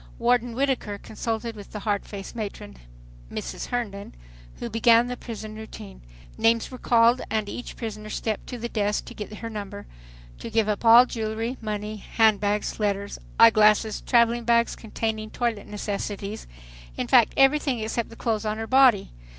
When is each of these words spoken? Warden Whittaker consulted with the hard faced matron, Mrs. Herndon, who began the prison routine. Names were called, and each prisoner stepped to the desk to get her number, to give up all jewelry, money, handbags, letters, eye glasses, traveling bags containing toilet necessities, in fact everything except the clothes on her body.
Warden 0.17 0.55
Whittaker 0.55 0.97
consulted 0.97 1.55
with 1.55 1.73
the 1.73 1.81
hard 1.81 2.05
faced 2.07 2.35
matron, 2.35 2.77
Mrs. 3.31 3.67
Herndon, 3.67 4.15
who 4.55 4.67
began 4.67 5.05
the 5.05 5.15
prison 5.15 5.53
routine. 5.53 6.01
Names 6.39 6.71
were 6.71 6.79
called, 6.79 7.21
and 7.29 7.47
each 7.47 7.75
prisoner 7.75 8.09
stepped 8.09 8.47
to 8.47 8.57
the 8.57 8.67
desk 8.67 9.05
to 9.05 9.13
get 9.13 9.31
her 9.31 9.47
number, 9.47 9.85
to 10.39 10.49
give 10.49 10.67
up 10.67 10.83
all 10.83 11.05
jewelry, 11.05 11.55
money, 11.61 11.97
handbags, 11.97 12.79
letters, 12.79 13.19
eye 13.39 13.51
glasses, 13.51 14.01
traveling 14.01 14.43
bags 14.43 14.75
containing 14.75 15.29
toilet 15.29 15.67
necessities, 15.67 16.47
in 16.97 17.05
fact 17.05 17.33
everything 17.37 17.77
except 17.77 18.09
the 18.09 18.15
clothes 18.15 18.43
on 18.43 18.57
her 18.57 18.65
body. 18.65 19.11